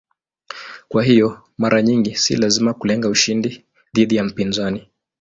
[0.87, 4.87] Kwa hiyo mara nyingi si lazima kulenga ushindi dhidi ya mpinzani.